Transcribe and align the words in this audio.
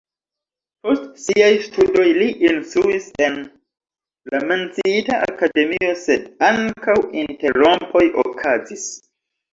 Post 0.85 1.03
siaj 1.23 1.49
studoj 1.65 2.05
li 2.19 2.29
instruis 2.47 3.05
en 3.27 3.37
la 4.33 4.39
menciita 4.53 5.19
akademio, 5.29 5.93
sed 6.07 6.29
ankaŭ 6.51 6.97
interrompoj 7.27 8.07
okazis. 8.27 8.89